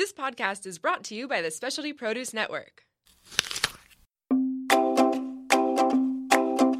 [0.00, 2.84] This podcast is brought to you by the Specialty Produce Network.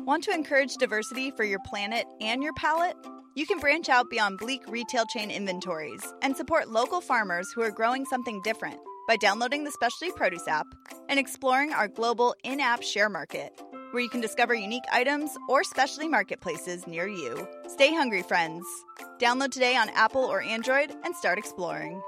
[0.06, 2.96] Want to encourage diversity for your planet and your palate?
[3.36, 7.70] You can branch out beyond bleak retail chain inventories and support local farmers who are
[7.70, 10.68] growing something different by downloading the Specialty Produce app
[11.10, 13.52] and exploring our global in app share market,
[13.90, 17.46] where you can discover unique items or specialty marketplaces near you.
[17.68, 18.64] Stay hungry, friends.
[19.18, 22.00] Download today on Apple or Android and start exploring.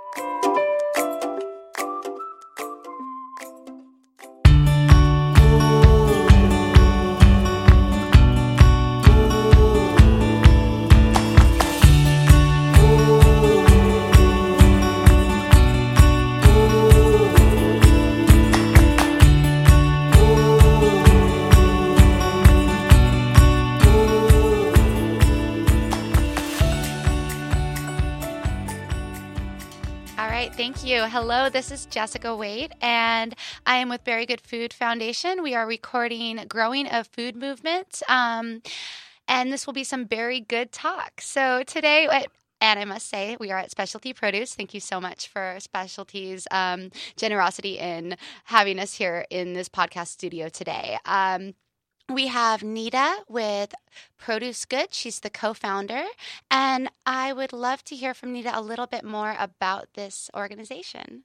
[31.09, 33.34] Hello, this is Jessica Wade, and
[33.67, 35.42] I am with Very Good Food Foundation.
[35.42, 38.62] We are recording Growing a Food Movement, um,
[39.28, 41.20] and this will be some very good talk.
[41.20, 42.28] So today, what-
[42.61, 44.55] and I must say, we are at Specialty Produce.
[44.55, 50.09] Thank you so much for Specialty's um, generosity in having us here in this podcast
[50.09, 50.98] studio today.
[51.05, 51.55] Um,
[52.08, 53.75] we have Nita with
[54.19, 54.95] Produce Good.
[54.95, 56.05] She's the co founder.
[56.50, 61.25] And I would love to hear from Nita a little bit more about this organization.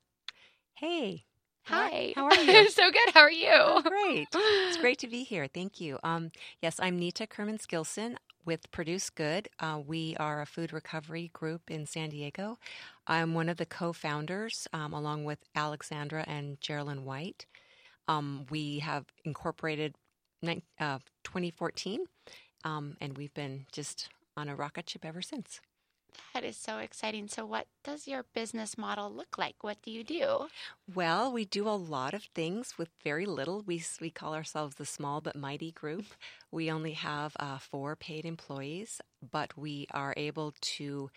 [0.76, 1.26] Hey.
[1.66, 2.14] Hi.
[2.16, 2.70] How are you?
[2.70, 3.14] so good.
[3.14, 3.50] How are you?
[3.52, 4.28] Oh, great.
[4.34, 5.48] It's great to be here.
[5.54, 6.00] Thank you.
[6.02, 9.50] Um, yes, I'm Nita Kurmins Gilson with Produce Good.
[9.60, 12.58] Uh, we are a food recovery group in San Diego.
[13.06, 17.46] I'm one of the co founders, um, along with Alexandra and Geraldine White.
[18.08, 19.96] Um, we have incorporated
[20.44, 22.06] uh, 2014,
[22.64, 25.62] um, and we've been just on a rocket ship ever since.
[26.34, 27.28] That is so exciting.
[27.28, 29.64] So, what does your business model look like?
[29.64, 30.48] What do you do?
[30.94, 33.64] Well, we do a lot of things with very little.
[33.66, 36.06] We we call ourselves the small but mighty group.
[36.52, 39.02] We only have uh, four paid employees,
[39.32, 41.10] but we are able to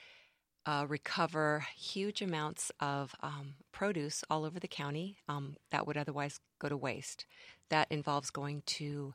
[0.67, 6.39] uh, recover huge amounts of um, produce all over the county um, that would otherwise
[6.59, 7.25] go to waste.
[7.71, 9.15] That involves going to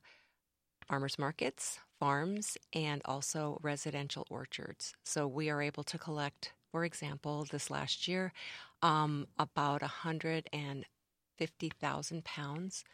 [0.88, 4.95] farmers markets, farms, and also residential orchards.
[5.03, 8.31] So we are able to collect, for example, this last year,
[8.81, 12.85] um, about 150,000 pounds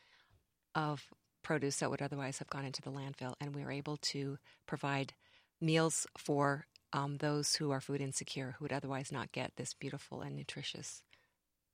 [0.73, 1.05] of
[1.43, 3.35] produce that would otherwise have gone into the landfill.
[3.41, 5.13] And we were able to provide
[5.59, 10.21] meals for um, those who are food insecure, who would otherwise not get this beautiful
[10.21, 11.03] and nutritious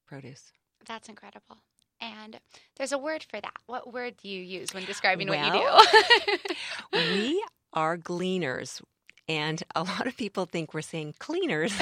[0.05, 0.51] produce.
[0.85, 1.57] That's incredible.
[1.99, 2.39] And
[2.77, 3.55] there's a word for that.
[3.65, 6.53] What word do you use when describing what you do?
[6.93, 8.81] we are gleaners.
[9.27, 11.73] And a lot of people think we're saying cleaners,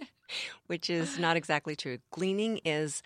[0.66, 1.98] which is not exactly true.
[2.10, 3.02] Gleaning is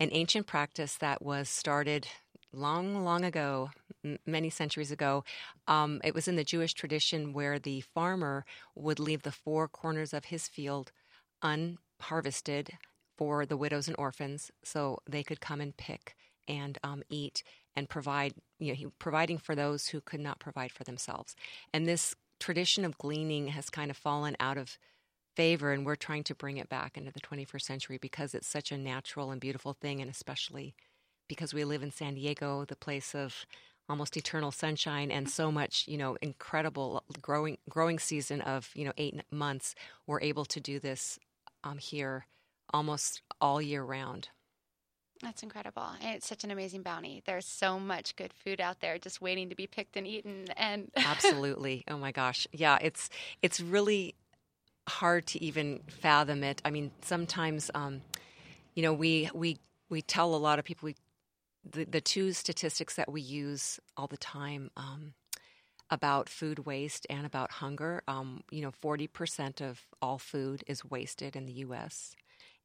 [0.00, 2.08] an ancient practice that was started
[2.52, 3.70] long, long ago,
[4.26, 5.24] many centuries ago.
[5.66, 10.12] Um, it was in the Jewish tradition where the farmer would leave the four corners
[10.12, 10.92] of his field
[11.42, 12.78] unharvested
[13.16, 16.16] for the widows and orphans so they could come and pick
[16.48, 17.42] and um, eat
[17.76, 21.34] and provide, you know, he, providing for those who could not provide for themselves.
[21.72, 24.78] And this tradition of gleaning has kind of fallen out of
[25.36, 28.70] favor, and we're trying to bring it back into the 21st century because it's such
[28.72, 30.74] a natural and beautiful thing, and especially
[31.28, 33.46] because we live in San Diego, the place of
[33.88, 38.92] almost eternal sunshine and so much, you know, incredible growing growing season of you know
[38.96, 39.74] eight months.
[40.06, 41.18] We're able to do this
[41.64, 42.26] um, here
[42.72, 44.28] almost all year round.
[45.22, 45.86] That's incredible.
[46.00, 47.22] It's such an amazing bounty.
[47.24, 50.46] There's so much good food out there just waiting to be picked and eaten.
[50.56, 51.84] And Absolutely.
[51.88, 52.48] oh my gosh.
[52.52, 53.08] Yeah, it's
[53.40, 54.16] it's really
[54.88, 56.60] hard to even fathom it.
[56.64, 58.02] I mean, sometimes um,
[58.74, 59.58] you know, we we
[59.90, 60.96] we tell a lot of people we
[61.64, 65.14] the, the two statistics that we use all the time um,
[65.90, 68.02] about food waste and about hunger.
[68.08, 72.14] Um, you know, forty percent of all food is wasted in the U.S.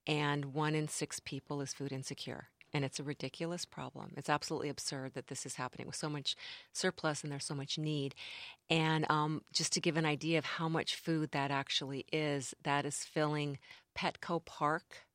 [0.06, 2.49] and one in six people is food insecure.
[2.73, 4.11] And it's a ridiculous problem.
[4.17, 6.35] It's absolutely absurd that this is happening with so much
[6.73, 8.14] surplus and there's so much need.
[8.70, 12.85] And um, just to give an idea of how much food that actually is, that
[12.85, 13.58] is filling
[13.97, 15.05] Petco Park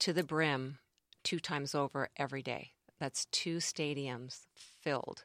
[0.00, 0.78] to the brim
[1.24, 2.72] two times over every day.
[2.98, 5.24] That's two stadiums filled,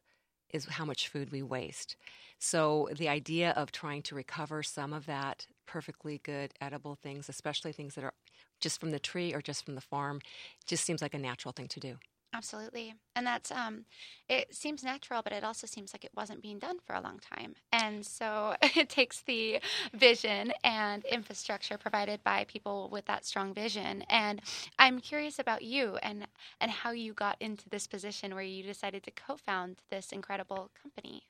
[0.53, 1.95] is how much food we waste.
[2.39, 7.71] So the idea of trying to recover some of that perfectly good edible things, especially
[7.71, 8.13] things that are
[8.59, 10.21] just from the tree or just from the farm,
[10.65, 11.97] just seems like a natural thing to do.
[12.41, 12.95] Absolutely.
[13.15, 13.85] And that's um
[14.27, 17.19] it seems natural, but it also seems like it wasn't being done for a long
[17.19, 17.53] time.
[17.71, 19.59] And so it takes the
[19.93, 24.03] vision and infrastructure provided by people with that strong vision.
[24.09, 24.41] And
[24.79, 26.25] I'm curious about you and
[26.59, 31.21] and how you got into this position where you decided to co-found this incredible company.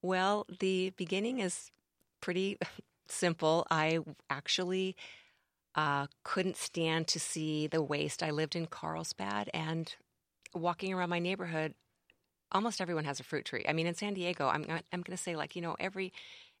[0.00, 1.70] Well, the beginning is
[2.22, 2.56] pretty
[3.08, 3.66] simple.
[3.70, 3.98] I
[4.30, 4.96] actually
[5.74, 8.22] uh, couldn't stand to see the waste.
[8.22, 9.94] I lived in Carlsbad, and
[10.54, 11.74] walking around my neighborhood,
[12.52, 13.64] almost everyone has a fruit tree.
[13.68, 16.12] I mean, in San Diego, I'm I'm going to say like you know every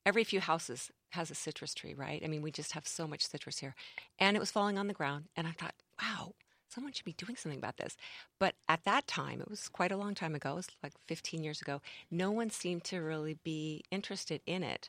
[0.06, 2.22] every few houses has a citrus tree, right?
[2.24, 3.74] I mean, we just have so much citrus here,
[4.18, 6.34] and it was falling on the ground, and I thought, wow.
[6.72, 7.96] Someone should be doing something about this.
[8.38, 11.42] But at that time, it was quite a long time ago, it was like 15
[11.42, 11.82] years ago,
[12.12, 14.88] no one seemed to really be interested in it.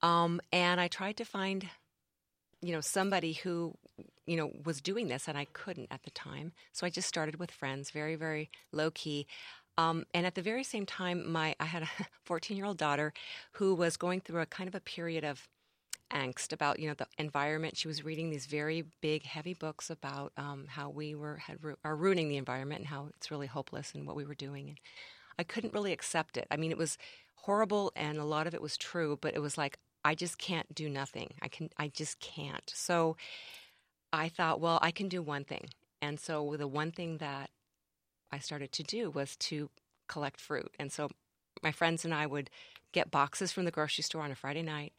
[0.00, 1.68] Um, and I tried to find
[2.62, 3.74] you know somebody who
[4.30, 6.52] you know was doing this and i couldn't at the time.
[6.72, 9.26] So i just started with friends very very low key
[9.76, 11.90] um, and at the very same time my i had a
[12.24, 13.12] 14 year old daughter
[13.52, 15.48] who was going through a kind of a period of
[16.12, 17.76] angst about you know the environment.
[17.76, 21.96] She was reading these very big heavy books about um, how we were had are
[21.96, 24.68] ruining the environment and how it's really hopeless and what we were doing.
[24.68, 24.78] And
[25.38, 26.46] i couldn't really accept it.
[26.50, 26.98] I mean it was
[27.34, 30.74] horrible and a lot of it was true but it was like I just can't
[30.74, 31.30] do nothing.
[31.42, 32.70] I can I just can't.
[32.74, 33.16] So
[34.12, 35.68] I thought, well, I can do one thing.
[36.02, 37.50] And so the one thing that
[38.32, 39.70] I started to do was to
[40.08, 40.70] collect fruit.
[40.78, 41.10] And so
[41.62, 42.50] my friends and I would
[42.92, 44.92] get boxes from the grocery store on a Friday night,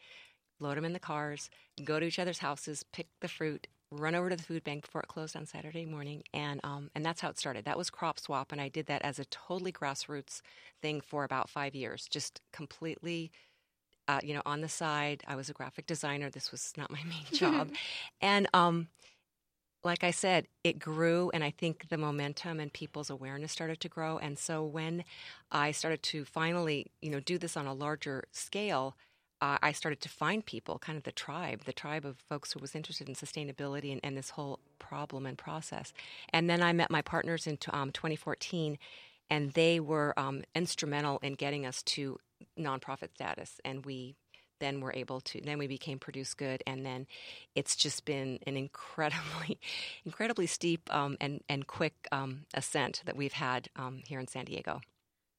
[0.59, 1.49] load them in the cars,
[1.83, 5.01] go to each other's houses, pick the fruit, run over to the food bank before
[5.01, 7.65] it closed on Saturday morning, and um, and that's how it started.
[7.65, 10.41] That was crop swap, and I did that as a totally grassroots
[10.81, 13.31] thing for about five years, just completely
[14.11, 15.23] uh, you know, on the side.
[15.25, 16.29] I was a graphic designer.
[16.29, 17.69] This was not my main job.
[18.19, 18.87] and um,
[19.83, 23.89] like I said, it grew, and I think the momentum and people's awareness started to
[23.89, 24.19] grow.
[24.19, 25.03] And so when
[25.51, 28.95] I started to finally, you know, do this on a larger scale,
[29.41, 32.59] uh, I started to find people, kind of the tribe, the tribe of folks who
[32.59, 35.93] was interested in sustainability and, and this whole problem and process.
[36.29, 38.77] And then I met my partners in um, 2014,
[39.31, 42.19] and they were um, instrumental in getting us to
[42.57, 44.15] nonprofit status, and we
[44.59, 47.07] then were able to then we became produce good and then
[47.55, 49.59] it's just been an incredibly
[50.05, 54.45] incredibly steep um, and and quick um, ascent that we've had um, here in san
[54.45, 54.79] diego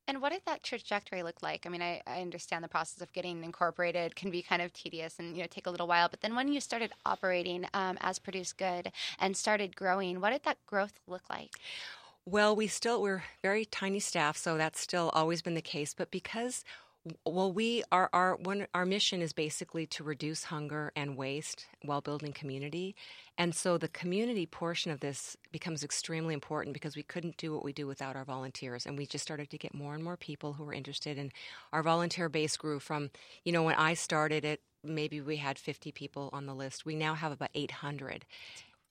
[0.09, 1.65] and what did that trajectory look like?
[1.65, 5.19] I mean, I, I, understand the process of getting incorporated can be kind of tedious
[5.19, 6.09] and you know take a little while.
[6.09, 8.91] But then when you started operating um, as Produce Good
[9.21, 11.53] and started growing, what did that growth look like?
[12.25, 15.95] Well, we still we're very tiny staff, so that's still always been the case.
[15.95, 16.65] But because
[17.25, 22.01] well, we our our one our mission is basically to reduce hunger and waste while
[22.01, 22.95] building community,
[23.37, 27.65] and so the community portion of this becomes extremely important because we couldn't do what
[27.65, 30.53] we do without our volunteers, and we just started to get more and more people
[30.53, 31.33] who were interested, and
[31.73, 33.11] our volunteer base grew from
[33.45, 36.85] you know when I started it maybe we had 50 people on the list.
[36.85, 38.25] We now have about 800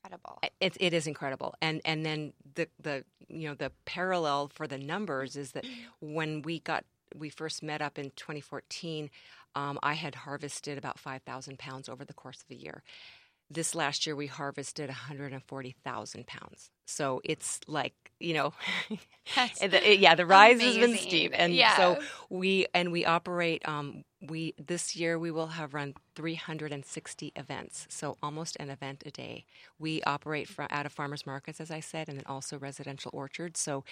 [0.04, 0.40] incredible.
[0.60, 4.78] It, it is incredible, and and then the the you know the parallel for the
[4.78, 5.66] numbers is that
[6.00, 6.86] when we got
[7.16, 9.10] we first met up in 2014,
[9.56, 12.84] um, I had harvested about 5,000 pounds over the course of a year.
[13.50, 16.70] This last year, we harvested 140,000 pounds.
[16.86, 18.54] So it's like you know,
[19.60, 20.82] the, yeah, the rise amazing.
[20.82, 21.76] has been steep, and yeah.
[21.76, 22.00] so
[22.30, 23.68] we and we operate.
[23.68, 29.12] Um, we this year we will have run 360 events, so almost an event a
[29.12, 29.46] day.
[29.80, 33.60] We operate from, out of farmers markets, as I said, and then also residential orchards.
[33.60, 33.84] So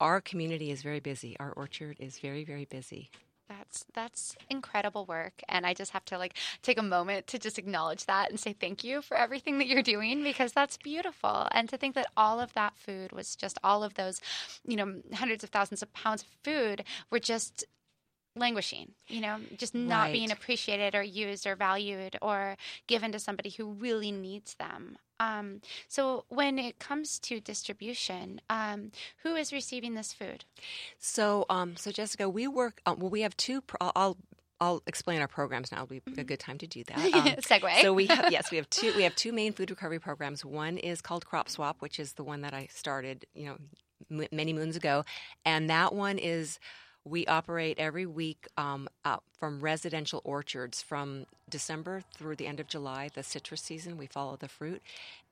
[0.00, 1.36] our community is very busy.
[1.38, 3.10] Our orchard is very, very busy.
[3.48, 7.58] That's that's incredible work and I just have to like take a moment to just
[7.58, 11.66] acknowledge that and say thank you for everything that you're doing because that's beautiful and
[11.70, 14.20] to think that all of that food was just all of those
[14.66, 17.64] you know hundreds of thousands of pounds of food were just
[18.36, 20.12] languishing, you know, just not right.
[20.12, 22.56] being appreciated or used or valued or
[22.86, 24.98] given to somebody who really needs them.
[25.20, 28.92] Um, so, when it comes to distribution, um,
[29.24, 30.44] who is receiving this food?
[30.98, 32.80] So, um, so Jessica, we work.
[32.86, 33.60] Uh, well, we have two.
[33.60, 34.16] Pro- I'll
[34.60, 35.78] I'll explain our programs now.
[35.78, 36.20] It'll be mm-hmm.
[36.20, 36.98] a good time to do that.
[37.18, 37.80] Um, Segue.
[37.80, 38.92] so we have yes, we have two.
[38.94, 40.44] We have two main food recovery programs.
[40.44, 43.56] One is called Crop Swap, which is the one that I started, you know,
[44.10, 45.04] m- many moons ago,
[45.44, 46.58] and that one is
[47.08, 48.88] we operate every week um,
[49.38, 53.96] from residential orchards from December through the end of July, the citrus season.
[53.96, 54.82] We follow the fruit,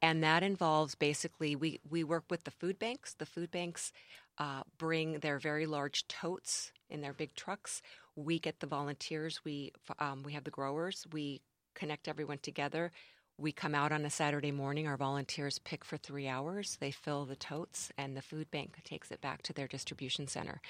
[0.01, 3.15] and that involves basically we we work with the food banks.
[3.15, 3.93] The food banks
[4.39, 7.83] uh, bring their very large totes in their big trucks.
[8.15, 9.41] We get the volunteers.
[9.45, 11.07] We um, we have the growers.
[11.13, 11.41] We
[11.75, 12.93] connect everyone together.
[13.39, 14.87] We come out on a Saturday morning.
[14.87, 16.79] Our volunteers pick for three hours.
[16.81, 20.63] They fill the totes, and the food bank takes it back to their distribution center.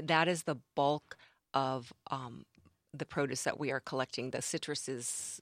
[0.00, 1.16] That is the bulk
[1.54, 2.44] of um,
[2.92, 4.30] the produce that we are collecting.
[4.30, 5.40] The citrus is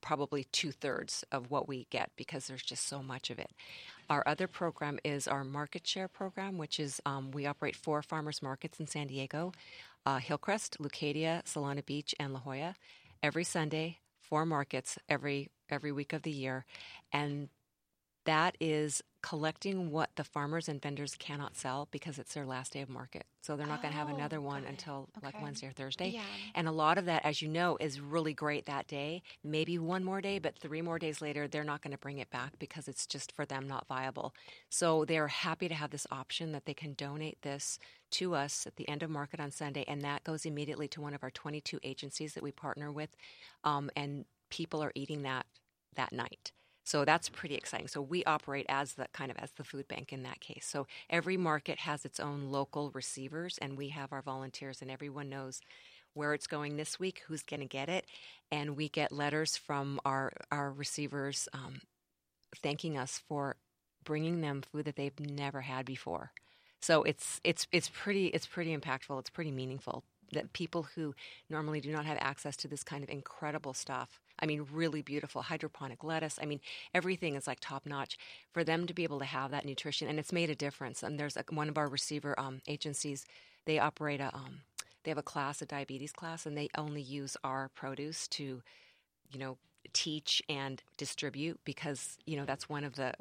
[0.00, 3.50] probably two thirds of what we get because there's just so much of it.
[4.10, 8.42] Our other program is our market share program, which is um, we operate four farmers
[8.42, 9.52] markets in San Diego
[10.06, 12.76] uh, Hillcrest, Leucadia, Solana Beach, and La Jolla.
[13.22, 16.64] Every Sunday, four markets every every week of the year,
[17.12, 17.48] and
[18.26, 22.80] that is collecting what the farmers and vendors cannot sell because it's their last day
[22.80, 23.24] of market.
[23.42, 25.26] So they're not oh, going to have another one until okay.
[25.26, 26.10] like Wednesday or Thursday.
[26.10, 26.22] Yeah.
[26.54, 29.22] And a lot of that, as you know, is really great that day.
[29.42, 32.30] Maybe one more day, but three more days later, they're not going to bring it
[32.30, 34.32] back because it's just for them not viable.
[34.68, 37.80] So they're happy to have this option that they can donate this
[38.12, 41.14] to us at the end of market on Sunday, and that goes immediately to one
[41.14, 43.10] of our 22 agencies that we partner with,
[43.64, 45.46] um, and people are eating that
[45.96, 46.52] that night.
[46.86, 47.88] So that's pretty exciting.
[47.88, 50.64] So we operate as the kind of as the food bank in that case.
[50.70, 55.28] So every market has its own local receivers, and we have our volunteers, and everyone
[55.28, 55.60] knows
[56.14, 58.06] where it's going this week, who's going to get it,
[58.52, 61.80] and we get letters from our our receivers um,
[62.62, 63.56] thanking us for
[64.04, 66.30] bringing them food that they've never had before.
[66.80, 69.18] So it's it's it's pretty it's pretty impactful.
[69.18, 71.14] It's pretty meaningful that people who
[71.48, 75.42] normally do not have access to this kind of incredible stuff I mean, really beautiful
[75.42, 76.38] hydroponic lettuce.
[76.40, 76.60] I mean,
[76.94, 78.18] everything is like top notch
[78.52, 81.02] for them to be able to have that nutrition, and it's made a difference.
[81.02, 83.24] And there's a, one of our receiver um, agencies.
[83.64, 84.60] They operate a um,
[85.04, 88.62] they have a class, a diabetes class, and they only use our produce to,
[89.30, 89.56] you know,
[89.92, 93.14] teach and distribute because you know that's one of the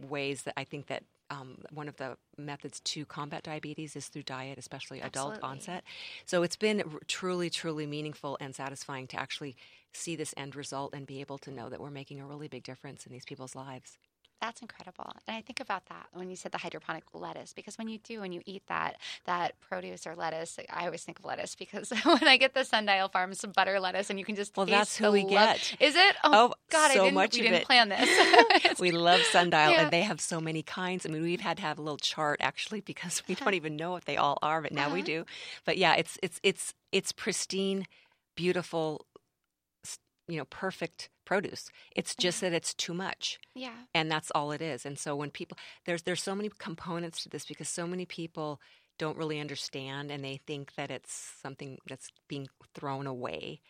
[0.00, 4.24] ways that I think that um, one of the methods to combat diabetes is through
[4.24, 5.36] diet, especially Absolutely.
[5.38, 5.84] adult onset.
[6.26, 9.56] So it's been truly, truly meaningful and satisfying to actually
[9.92, 12.64] see this end result and be able to know that we're making a really big
[12.64, 13.98] difference in these people's lives.
[14.44, 15.10] That's incredible.
[15.26, 18.20] And I think about that when you said the hydroponic lettuce, because when you do,
[18.20, 22.28] when you eat that that produce or lettuce, I always think of lettuce because when
[22.28, 25.12] I get the Sundial Farms some butter lettuce, and you can just well, that's who
[25.12, 25.30] we love.
[25.30, 25.76] get.
[25.80, 26.16] Is it?
[26.22, 27.64] Oh, oh God, so I didn't, much we didn't it.
[27.64, 28.78] plan this.
[28.78, 29.80] we love Sundial, yeah.
[29.80, 31.06] and they have so many kinds.
[31.06, 33.92] I mean, we've had to have a little chart actually because we don't even know
[33.92, 34.94] what they all are, but now uh-huh.
[34.94, 35.24] we do.
[35.64, 37.86] But yeah, it's it's it's it's pristine,
[38.36, 39.06] beautiful
[40.28, 42.52] you know perfect produce it's just mm-hmm.
[42.52, 46.02] that it's too much yeah and that's all it is and so when people there's
[46.02, 48.60] there's so many components to this because so many people
[48.98, 51.12] don't really understand and they think that it's
[51.42, 53.60] something that's being thrown away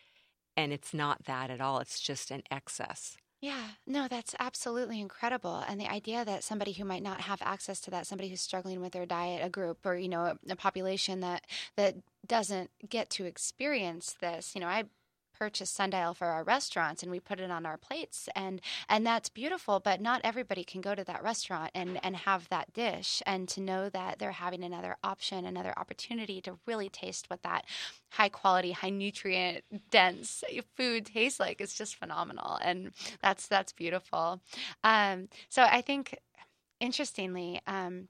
[0.55, 5.63] and it's not that at all it's just an excess yeah, no, that's absolutely incredible.
[5.67, 8.81] And the idea that somebody who might not have access to that, somebody who's struggling
[8.81, 11.45] with their diet, a group or, you know, a, a population that
[11.75, 11.95] that
[12.25, 14.55] doesn't get to experience this.
[14.55, 14.85] You know, I
[15.37, 19.29] purchase sundial for our restaurants and we put it on our plates and and that's
[19.29, 23.47] beautiful but not everybody can go to that restaurant and and have that dish and
[23.49, 27.65] to know that they're having another option another opportunity to really taste what that
[28.11, 30.43] high quality high nutrient dense
[30.75, 34.41] food tastes like is just phenomenal and that's that's beautiful.
[34.83, 36.17] Um, so i think
[36.79, 38.07] interestingly um,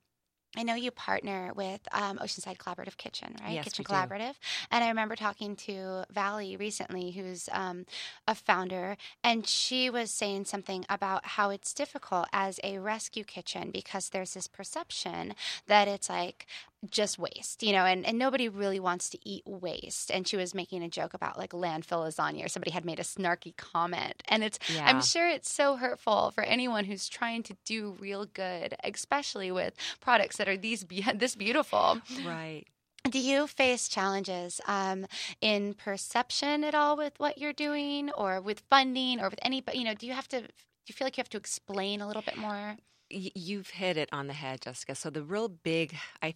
[0.57, 3.53] I know you partner with um, Oceanside Collaborative Kitchen, right?
[3.53, 4.33] Yes, Kitchen Collaborative.
[4.33, 4.67] Do.
[4.71, 7.85] And I remember talking to Valley recently, who's um,
[8.27, 13.71] a founder, and she was saying something about how it's difficult as a rescue kitchen
[13.71, 15.33] because there's this perception
[15.67, 16.47] that it's like,
[16.91, 20.11] just waste, you know, and, and nobody really wants to eat waste.
[20.11, 23.03] And she was making a joke about like landfill lasagna, or somebody had made a
[23.03, 24.23] snarky comment.
[24.27, 24.85] And it's, yeah.
[24.85, 29.73] I'm sure it's so hurtful for anyone who's trying to do real good, especially with
[29.99, 31.99] products that are these this beautiful.
[32.25, 32.65] Right.
[33.09, 35.05] Do you face challenges um,
[35.39, 39.63] in perception at all with what you're doing, or with funding, or with any?
[39.73, 40.41] You know, do you have to?
[40.41, 40.47] Do
[40.87, 42.77] you feel like you have to explain a little bit more?
[43.09, 44.95] You've hit it on the head, Jessica.
[44.95, 46.35] So the real big, I,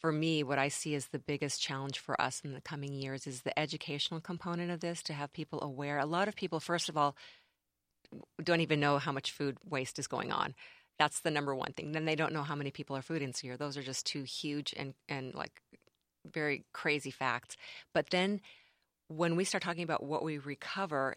[0.00, 3.26] for me, what I see as the biggest challenge for us in the coming years
[3.26, 5.02] is the educational component of this.
[5.04, 5.98] To have people aware.
[5.98, 7.16] A lot of people, first of all,
[8.42, 10.54] don't even know how much food waste is going on.
[10.98, 11.92] That's the number one thing.
[11.92, 13.56] Then they don't know how many people are food insecure.
[13.56, 15.62] Those are just two huge and and like
[16.30, 17.56] very crazy facts.
[17.94, 18.40] But then
[19.08, 21.16] when we start talking about what we recover,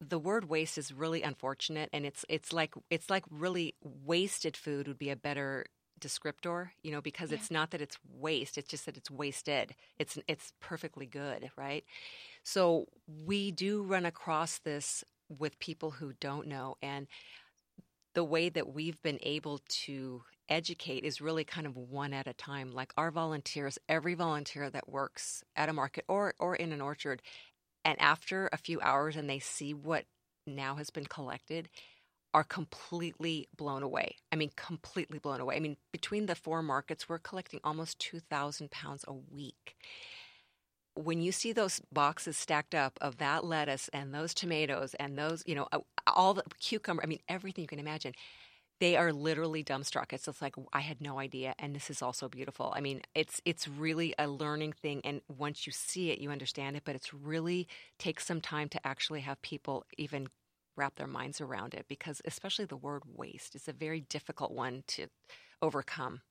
[0.00, 4.86] the word waste is really unfortunate and it's it's like it's like really wasted food
[4.86, 5.66] would be a better
[6.00, 7.36] descriptor you know because yeah.
[7.36, 9.74] it's not that it's waste it's just that it's wasted.
[9.98, 11.84] It's it's perfectly good right?
[12.44, 12.86] So
[13.26, 17.06] we do run across this with people who don't know and
[18.14, 22.32] the way that we've been able to educate is really kind of one at a
[22.32, 22.72] time.
[22.72, 27.22] Like our volunteers every volunteer that works at a market or or in an orchard
[27.84, 30.04] and after a few hours and they see what
[30.46, 31.68] now has been collected
[32.34, 34.16] are completely blown away.
[34.30, 35.56] I mean, completely blown away.
[35.56, 39.76] I mean, between the four markets, we're collecting almost 2,000 pounds a week.
[40.94, 45.42] When you see those boxes stacked up of that lettuce and those tomatoes and those,
[45.46, 48.12] you know, uh, all the cucumber, I mean, everything you can imagine,
[48.80, 50.12] they are literally dumbstruck.
[50.12, 52.72] It's just like I had no idea, and this is also beautiful.
[52.76, 56.76] I mean, it's it's really a learning thing, and once you see it, you understand
[56.76, 56.82] it.
[56.84, 57.68] But it's really
[57.98, 60.28] takes some time to actually have people even
[60.76, 64.84] wrap their minds around it, because especially the word waste is a very difficult one
[64.88, 65.08] to
[65.62, 66.22] overcome.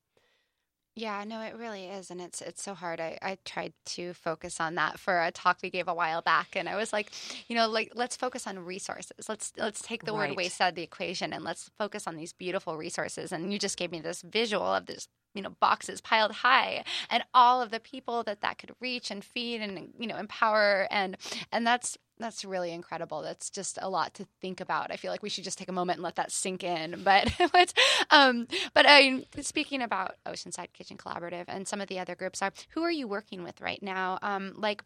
[0.97, 2.99] Yeah, no, it really is, and it's it's so hard.
[2.99, 6.55] I, I tried to focus on that for a talk we gave a while back,
[6.55, 7.11] and I was like,
[7.47, 9.29] you know, like let's focus on resources.
[9.29, 10.29] Let's let's take the right.
[10.29, 13.31] word waste out of the equation, and let's focus on these beautiful resources.
[13.31, 17.23] And you just gave me this visual of this you know boxes piled high and
[17.31, 21.15] all of the people that that could reach and feed and you know empower and
[21.51, 23.21] and that's that's really incredible.
[23.21, 24.91] That's just a lot to think about.
[24.91, 26.95] I feel like we should just take a moment and let that sink in.
[27.07, 27.73] But but
[28.11, 32.51] um, but I speaking about Oceanside Kitchen Collaborative and some of the other groups are
[32.71, 34.19] who are you working with right now?
[34.21, 34.83] Um, like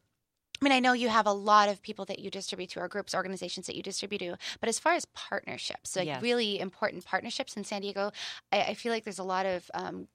[0.61, 2.87] I mean, I know you have a lot of people that you distribute to, or
[2.87, 6.21] groups, organizations that you distribute to, but as far as partnerships, like yes.
[6.21, 8.11] really important partnerships in San Diego,
[8.51, 10.07] I, I, feel like there's a lot of um,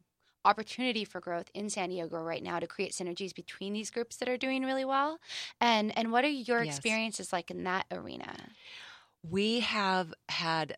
[0.46, 4.28] opportunity for growth in San Diego right now to create synergies between these groups that
[4.28, 5.18] are doing really well.
[5.60, 6.76] And and what are your yes.
[6.76, 8.34] experiences like in that arena?
[9.28, 10.76] We have had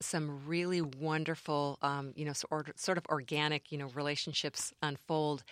[0.00, 5.42] some really wonderful, um, you know, sort, sort of organic, you know, relationships unfold,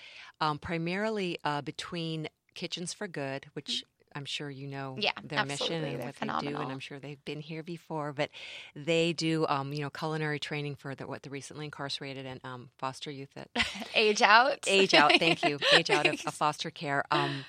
[0.40, 3.84] um, primarily uh, between Kitchens for Good, which
[4.16, 6.52] I'm sure you know yeah, their mission and what phenomenal.
[6.52, 8.14] they do, and I'm sure they've been here before.
[8.14, 8.30] But
[8.74, 12.70] they do, um, you know, culinary training for the, what the recently incarcerated and um,
[12.78, 13.50] foster youth that
[13.94, 15.12] age out, age out.
[15.18, 17.04] Thank you, age out of, of foster care.
[17.10, 17.44] Um,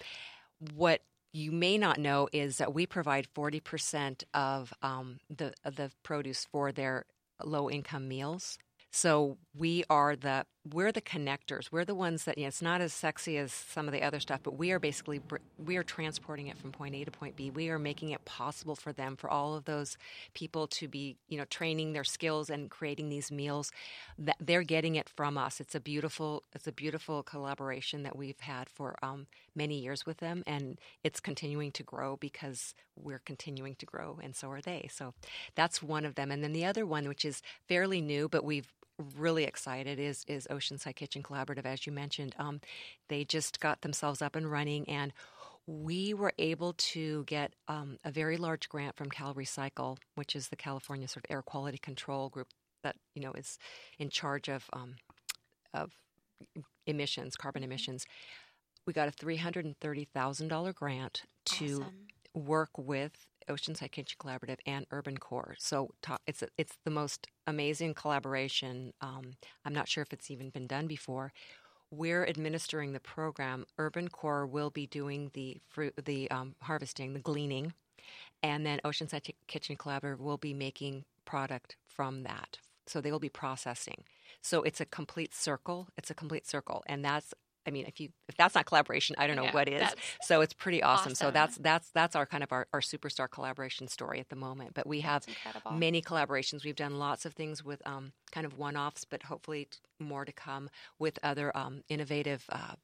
[0.76, 5.92] what you may not know is that we provide 40% of um, the of the
[6.04, 7.06] produce for their
[7.44, 8.58] low income meals.
[8.92, 11.72] So we are the we're the connectors.
[11.72, 14.20] We're the ones that you know, it's not as sexy as some of the other
[14.20, 15.22] stuff, but we are basically
[15.64, 17.50] we are transporting it from point A to point B.
[17.50, 19.98] We are making it possible for them, for all of those
[20.34, 23.72] people to be you know training their skills and creating these meals.
[24.18, 25.60] That they're getting it from us.
[25.60, 30.18] It's a beautiful it's a beautiful collaboration that we've had for um, many years with
[30.18, 34.89] them, and it's continuing to grow because we're continuing to grow, and so are they.
[34.91, 35.13] So
[35.56, 38.74] that's one of them, and then the other one, which is fairly new, but we've
[39.16, 42.36] really excited is is Oceanside Kitchen Collaborative, as you mentioned.
[42.40, 42.62] Um,
[43.10, 45.14] they just got themselves up and running, and
[45.68, 50.48] we were able to get um, a very large grant from Cal Recycle, which is
[50.48, 52.48] the California sort of air quality control group
[52.84, 53.58] that you know is
[54.00, 54.96] in charge of um,
[55.74, 55.92] of
[56.86, 57.72] emissions, carbon mm-hmm.
[57.72, 58.06] emissions.
[58.86, 62.08] We got a three hundred and thirty thousand dollar grant to awesome.
[62.34, 65.56] work with Oceanside Kitchen Collaborative and Urban Corps.
[65.60, 65.92] So
[66.26, 68.94] it's it's the most amazing collaboration.
[69.02, 69.34] Um,
[69.66, 71.34] I'm not sure if it's even been done before.
[71.90, 73.66] We're administering the program.
[73.78, 77.74] Urban Corps will be doing the fruit, the um, harvesting, the gleaning,
[78.44, 82.60] and then Oceanside Kitchen Collaborative will be making product from that.
[82.88, 84.04] So they will be processing.
[84.42, 85.88] So it's a complete circle.
[85.98, 87.34] It's a complete circle, and that's
[87.67, 89.84] I mean, if you if that's not collaboration, I don't know what is.
[90.21, 91.12] So it's pretty awesome.
[91.12, 91.15] awesome.
[91.15, 94.71] So that's that's that's our kind of our, our superstar collaboration story at the moment.
[94.73, 95.25] But we have
[95.71, 96.63] many collaborations.
[96.63, 99.67] We've done lots of things with um, kind of one offs, but hopefully
[99.99, 102.45] more to come with other um, innovative.
[102.49, 102.75] Uh,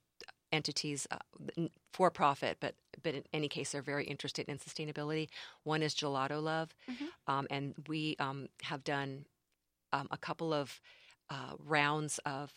[0.51, 5.29] entities uh, for profit, but but in any case, they're very interested in sustainability.
[5.63, 7.33] One is Gelato Love, mm-hmm.
[7.33, 9.25] um, and we um, have done
[9.91, 10.79] um, a couple of
[11.31, 12.51] uh, rounds of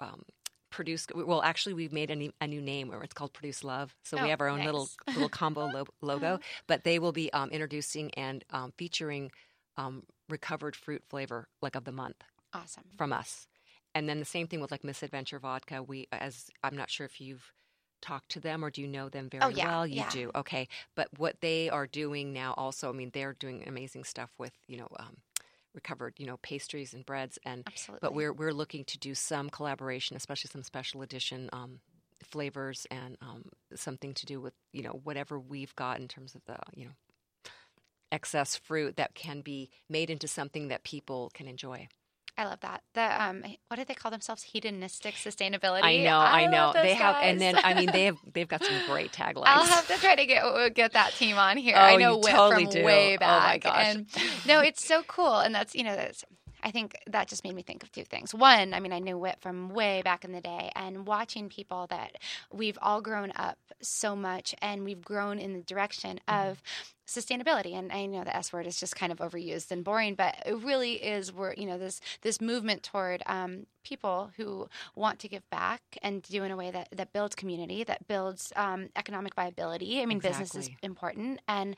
[0.00, 0.22] um,
[0.70, 3.94] produce well actually we've made a new, a new name where it's called produce love.
[4.04, 4.66] So oh, we have our own nice.
[4.66, 6.38] little little combo lo- logo uh-huh.
[6.66, 9.30] but they will be um, introducing and um, featuring
[9.76, 12.22] um, recovered fruit flavor like of the month
[12.54, 12.84] awesome.
[12.96, 13.46] from us.
[13.94, 15.82] And then the same thing with like misadventure vodka.
[15.82, 17.52] We as i'm not sure if you've
[18.00, 19.86] talked to them or do you know them very oh, yeah, well?
[19.86, 20.10] You yeah.
[20.10, 20.30] do.
[20.34, 20.68] Okay.
[20.94, 24.76] But what they are doing now also i mean they're doing amazing stuff with you
[24.76, 25.16] know um,
[25.78, 27.38] recovered, you know, pastries and breads.
[27.44, 28.00] And Absolutely.
[28.02, 31.80] but we're we're looking to do some collaboration, especially some special edition um,
[32.22, 36.42] flavors and um, something to do with you know whatever we've got in terms of
[36.46, 36.94] the you know
[38.10, 41.86] excess fruit that can be made into something that people can enjoy.
[42.38, 42.82] I love that.
[42.94, 44.44] The um, what do they call themselves?
[44.44, 45.82] Hedonistic sustainability.
[45.82, 46.72] I know, I, I know.
[46.72, 49.42] They have, and then I mean, they have they've got some great taglines.
[49.46, 51.74] I'll have to try to get get that team on here.
[51.76, 52.84] Oh, I know Whit totally from do.
[52.84, 53.42] way back.
[53.42, 53.86] Oh my gosh.
[53.86, 54.06] And
[54.46, 56.24] no, it's so cool, and that's you know that's
[56.68, 58.34] I think that just made me think of two things.
[58.34, 61.86] One, I mean, I knew Whit from way back in the day, and watching people
[61.88, 62.18] that
[62.52, 66.50] we've all grown up so much and we've grown in the direction mm-hmm.
[66.50, 66.62] of
[67.06, 70.34] sustainability and i know the s word is just kind of overused and boring but
[70.44, 75.26] it really is we're you know this this movement toward um, people who want to
[75.26, 79.34] give back and do in a way that that builds community that builds um, economic
[79.34, 80.44] viability i mean exactly.
[80.44, 81.76] business is important and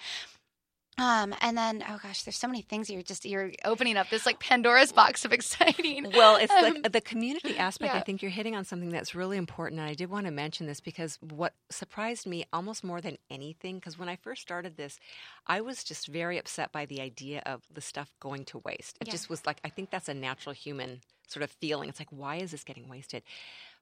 [1.00, 4.26] um, and then, oh gosh, there's so many things you're just you're opening up this
[4.26, 6.12] like Pandora's box of exciting.
[6.14, 7.94] Well, it's um, like the community aspect.
[7.94, 7.98] Yeah.
[7.98, 10.66] I think you're hitting on something that's really important, and I did want to mention
[10.66, 14.98] this because what surprised me almost more than anything, because when I first started this,
[15.46, 18.98] I was just very upset by the idea of the stuff going to waste.
[19.00, 19.12] It yeah.
[19.12, 21.88] just was like I think that's a natural human sort of feeling.
[21.88, 23.22] It's like why is this getting wasted?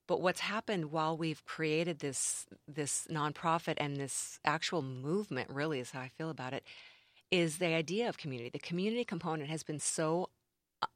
[0.07, 5.91] But what's happened while we've created this this nonprofit and this actual movement, really, is
[5.91, 6.63] how I feel about it
[7.31, 8.51] is the idea of community.
[8.51, 10.31] The community component has been so,
[10.83, 10.87] uh,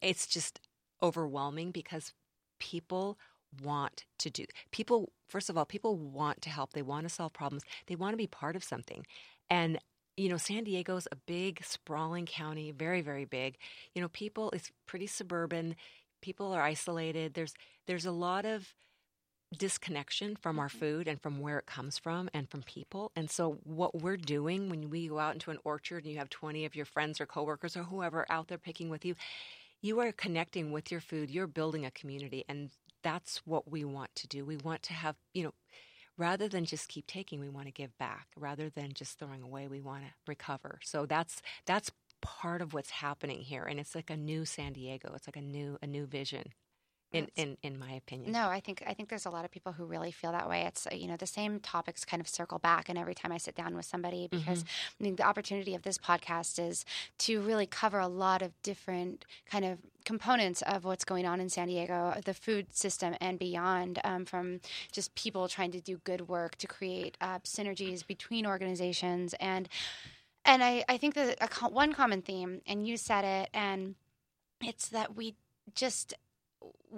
[0.00, 0.60] it's just
[1.02, 2.12] overwhelming because
[2.60, 3.18] people
[3.62, 6.72] want to do people first of all people want to help.
[6.72, 7.64] They want to solve problems.
[7.86, 9.04] They want to be part of something.
[9.48, 9.78] And
[10.16, 13.56] you know san diego's a big sprawling county very very big.
[13.94, 15.74] You know people it's pretty suburban.
[16.22, 17.34] People are isolated.
[17.34, 17.54] There's
[17.86, 18.74] there's a lot of
[19.56, 20.78] disconnection from our mm-hmm.
[20.78, 23.10] food and from where it comes from and from people.
[23.16, 26.30] And so what we're doing when we go out into an orchard and you have
[26.30, 29.14] 20 of your friends or coworkers or whoever out there picking with you,
[29.82, 31.30] you are connecting with your food.
[31.30, 32.70] You're building a community and
[33.02, 34.44] that's what we want to do.
[34.44, 35.54] We want to have, you know,
[36.16, 38.26] rather than just keep taking, we want to give back.
[38.36, 40.78] Rather than just throwing away, we want to recover.
[40.84, 45.12] So that's that's part of what's happening here and it's like a new San Diego.
[45.16, 46.52] It's like a new a new vision
[47.12, 48.32] in, in in my opinion.
[48.32, 50.62] No, I think I think there's a lot of people who really feel that way.
[50.62, 53.54] It's you know the same topics kind of circle back, and every time I sit
[53.54, 55.02] down with somebody, because mm-hmm.
[55.02, 56.84] I think the opportunity of this podcast is
[57.18, 61.48] to really cover a lot of different kind of components of what's going on in
[61.48, 64.60] San Diego, the food system and beyond, um, from
[64.92, 69.68] just people trying to do good work to create uh, synergies between organizations and
[70.44, 73.94] and I, I think that a, one common theme, and you said it, and
[74.62, 75.34] it's that we
[75.74, 76.14] just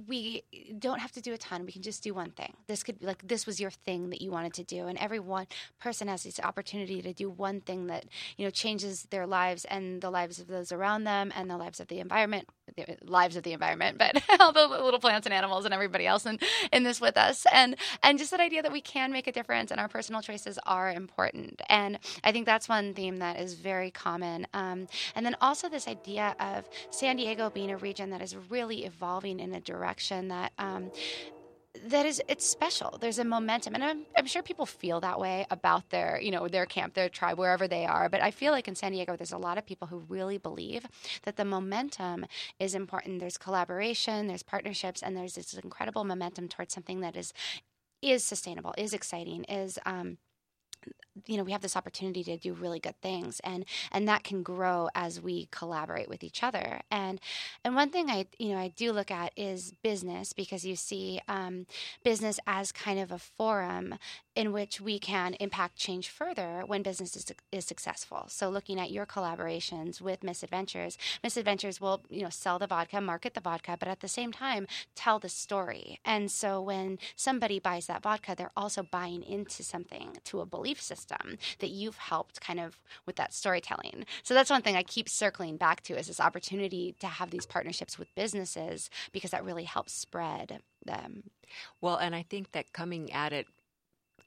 [0.06, 0.42] we
[0.78, 1.66] don't have to do a ton.
[1.66, 2.54] We can just do one thing.
[2.66, 5.20] This could be like this was your thing that you wanted to do, and every
[5.20, 5.46] one
[5.78, 10.00] person has this opportunity to do one thing that you know changes their lives and
[10.00, 13.42] the lives of those around them and the lives of the environment, the lives of
[13.42, 16.38] the environment, but all the little plants and animals and everybody else in,
[16.72, 19.70] in this with us, and and just that idea that we can make a difference
[19.70, 21.60] and our personal choices are important.
[21.68, 24.46] And I think that's one theme that is very common.
[24.54, 28.84] Um, and then also this idea of San Diego being a region that is really
[28.84, 30.90] evolving in a direction that um,
[31.86, 32.98] that is it's special.
[33.00, 36.46] There's a momentum and I'm, I'm, sure people feel that way about their you know
[36.48, 39.32] their camp their tribe wherever they are but i feel like in san diego there's
[39.32, 40.86] a lot of people who really believe
[41.24, 42.24] that the momentum
[42.58, 43.20] is important.
[43.20, 47.32] There's collaboration there's partnerships and there's this incredible momentum towards something that is
[48.00, 50.18] is sustainable is exciting is um,
[51.26, 54.42] you know we have this opportunity to do really good things and and that can
[54.42, 56.80] grow as we collaborate with each other.
[56.90, 57.20] And
[57.64, 61.20] and one thing i you know i do look at is business because you see
[61.28, 61.66] um,
[62.04, 63.94] business as kind of a forum
[64.34, 68.24] in which we can impact change further when business is, is successful.
[68.28, 73.34] So looking at your collaborations with misadventures misadventures will you know sell the vodka market
[73.34, 76.00] the vodka but at the same time tell the story.
[76.04, 80.71] And so when somebody buys that vodka they're also buying into something to a belief
[80.80, 84.04] system system that you've helped kind of with that storytelling.
[84.22, 87.46] So that's one thing I keep circling back to is this opportunity to have these
[87.46, 91.30] partnerships with businesses because that really helps spread them.
[91.80, 93.46] Well, and I think that coming at it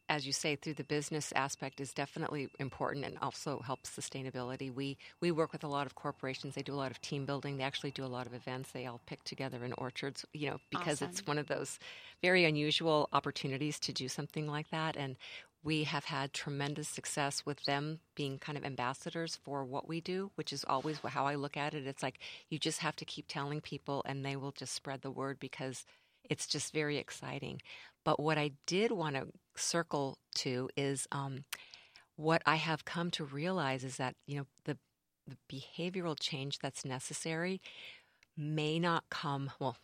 [0.08, 4.74] as you say, through the business aspect is definitely important and also helps sustainability.
[4.74, 6.54] We we work with a lot of corporations.
[6.54, 7.58] They do a lot of team building.
[7.58, 8.72] They actually do a lot of events.
[8.72, 11.10] They all pick together in orchards, you know, because awesome.
[11.10, 11.80] it's one of those
[12.22, 14.96] very unusual opportunities to do something like that.
[14.96, 15.16] And
[15.66, 20.30] we have had tremendous success with them being kind of ambassadors for what we do,
[20.36, 21.88] which is always how I look at it.
[21.88, 22.20] It's like
[22.52, 25.84] you just have to keep telling people and they will just spread the word because
[26.30, 27.64] it's just very exciting.
[28.04, 29.26] But what I did want to
[29.56, 31.46] circle to is um,
[32.16, 34.78] what I have come to realize is that, you know, the,
[35.28, 37.60] the behavioral change that's necessary
[38.38, 39.78] may not come, well,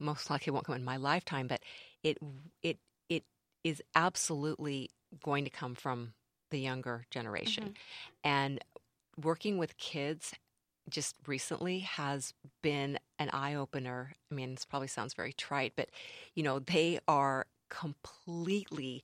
[0.00, 1.60] most likely won't come in my lifetime, but
[2.02, 2.16] it,
[2.62, 2.78] it, it
[3.66, 4.90] is absolutely
[5.24, 6.12] going to come from
[6.52, 7.64] the younger generation.
[7.64, 7.72] Mm-hmm.
[8.22, 8.64] And
[9.20, 10.32] working with kids
[10.88, 14.12] just recently has been an eye opener.
[14.30, 15.88] I mean, this probably sounds very trite, but
[16.36, 19.02] you know, they are completely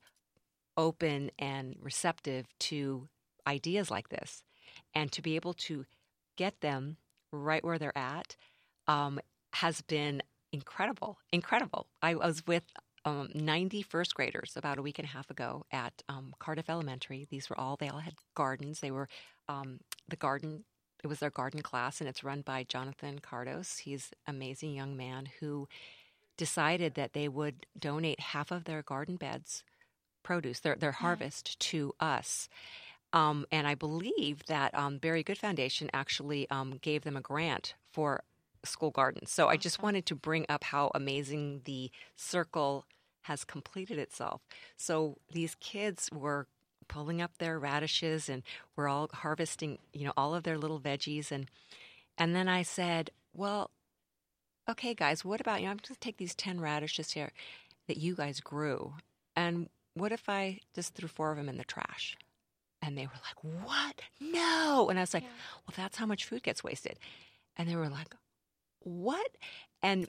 [0.76, 3.08] open and receptive to
[3.48, 4.44] ideas like this.
[4.94, 5.86] And to be able to
[6.36, 6.98] get them
[7.32, 8.36] right where they're at
[8.86, 9.18] um,
[9.54, 10.22] has been
[10.52, 11.18] incredible.
[11.32, 11.88] Incredible.
[12.00, 12.62] I was with
[13.04, 17.26] um, 90 first graders about a week and a half ago at um, Cardiff Elementary.
[17.30, 18.80] These were all, they all had gardens.
[18.80, 19.08] They were
[19.48, 20.64] um, the garden,
[21.02, 23.78] it was their garden class, and it's run by Jonathan Cardos.
[23.78, 25.68] He's an amazing young man who
[26.36, 29.64] decided that they would donate half of their garden beds
[30.22, 32.48] produce, their, their harvest, to us.
[33.12, 38.22] Um, and I believe that um, Good Foundation actually um, gave them a grant for
[38.64, 39.30] school gardens.
[39.30, 39.86] So I just uh-huh.
[39.86, 42.86] wanted to bring up how amazing the circle
[43.22, 44.42] has completed itself.
[44.76, 46.46] So these kids were
[46.88, 48.42] pulling up their radishes and
[48.76, 51.48] we're all harvesting, you know, all of their little veggies and
[52.18, 53.70] and then I said, "Well,
[54.68, 57.32] okay guys, what about you know, I'm going to take these 10 radishes here
[57.88, 58.94] that you guys grew
[59.34, 62.16] and what if I just threw four of them in the trash?"
[62.82, 64.02] And they were like, What?
[64.20, 64.88] No.
[64.90, 65.28] And I was like, Yeah.
[65.66, 66.98] Well, that's how much food gets wasted.
[67.56, 68.14] And they were like,
[68.84, 69.30] What?
[69.82, 70.08] And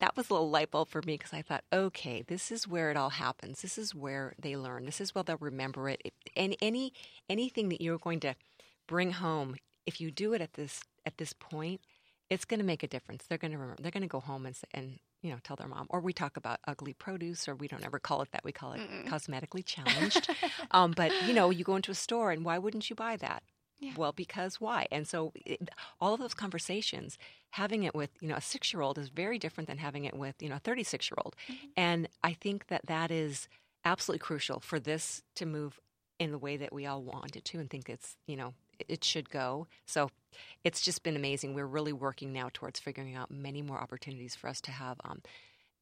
[0.00, 2.90] that was a little light bulb for me because I thought, okay, this is where
[2.90, 3.62] it all happens.
[3.62, 4.86] This is where they learn.
[4.86, 6.00] This is where they'll remember it.
[6.34, 6.92] And any
[7.28, 8.34] anything that you're going to
[8.88, 11.82] bring home, if you do it at this at this point,
[12.30, 13.24] it's going to make a difference.
[13.28, 13.82] They're going to remember.
[13.82, 15.86] They're going to go home and and you know tell their mom.
[15.90, 18.42] Or we talk about ugly produce, or we don't ever call it that.
[18.42, 20.30] We call it cosmetically challenged.
[20.70, 23.42] um, but you know, you go into a store, and why wouldn't you buy that?
[23.80, 23.92] Yeah.
[23.96, 24.86] Well, because why?
[24.92, 27.16] And so it, all of those conversations,
[27.50, 30.14] having it with you know a six year old is very different than having it
[30.14, 31.34] with you know a thirty six year old,
[31.76, 33.48] and I think that that is
[33.84, 35.80] absolutely crucial for this to move
[36.18, 38.86] in the way that we all want it to, and think it's you know it-
[38.88, 39.66] it should go.
[39.86, 40.10] So
[40.64, 41.54] it's just been amazing.
[41.54, 44.98] We're really working now towards figuring out many more opportunities for us to have.
[45.04, 45.22] Um,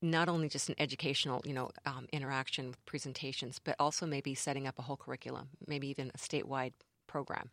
[0.00, 4.66] not only just an educational, you know, um, interaction with presentations, but also maybe setting
[4.66, 6.72] up a whole curriculum, maybe even a statewide
[7.08, 7.50] program.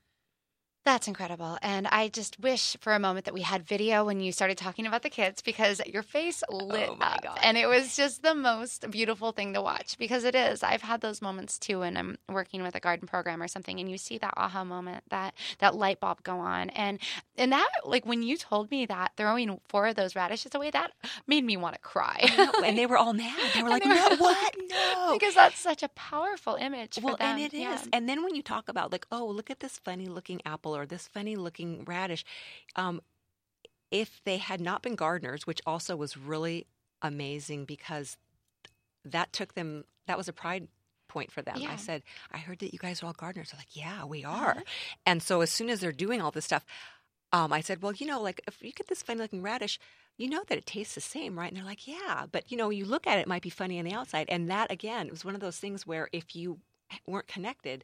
[0.86, 1.58] That's incredible.
[1.64, 4.86] And I just wish for a moment that we had video when you started talking
[4.86, 7.24] about the kids because your face lit Oh my up.
[7.24, 7.40] God.
[7.42, 10.62] And it was just the most beautiful thing to watch because it is.
[10.62, 13.90] I've had those moments too when I'm working with a garden program or something and
[13.90, 16.70] you see that aha moment, that that light bulb go on.
[16.70, 17.00] And
[17.36, 20.92] and that like when you told me that throwing four of those radishes away, that
[21.26, 22.30] made me want to cry.
[22.64, 23.34] and they were all mad.
[23.56, 24.56] They were like, they were- "No, what?
[24.70, 27.00] No!" because that's such a powerful image.
[27.02, 27.60] well, and it is.
[27.62, 27.82] Yeah.
[27.92, 30.86] And then when you talk about like, "Oh, look at this funny looking apple or
[30.86, 32.24] this funny looking radish,"
[32.76, 33.02] um,
[33.92, 36.68] if they had not been gardeners, which also was really
[37.02, 38.18] amazing because
[39.04, 39.86] that took them.
[40.08, 40.68] That was a pride
[41.08, 41.58] point for them.
[41.58, 41.72] Yeah.
[41.72, 44.64] I said, "I heard that you guys are all gardeners." They're like, "Yeah, we are."
[45.06, 46.66] And so as soon as they're doing all this stuff,
[47.36, 49.78] um, I said, well, you know, like if you get this funny looking radish,
[50.18, 51.50] you know that it tastes the same, right?
[51.50, 53.78] And they're like, yeah, but you know, you look at it, it might be funny
[53.78, 54.28] on the outside.
[54.30, 56.60] And that again was one of those things where if you
[57.06, 57.84] weren't connected,